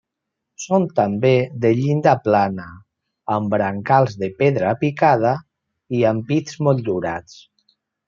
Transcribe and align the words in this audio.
Són 0.61 0.85
també 0.99 1.33
de 1.65 1.71
llinda 1.81 2.13
plana, 2.29 2.65
amb 3.37 3.55
brancals 3.57 4.19
de 4.25 4.33
pedra 4.43 4.75
picada 4.83 5.37
i 6.01 6.05
ampits 6.17 6.61
motllurats. 6.71 7.43